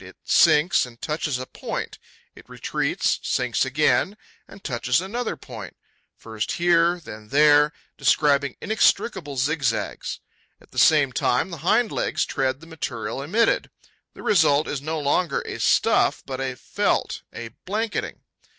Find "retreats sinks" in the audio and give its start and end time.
2.49-3.65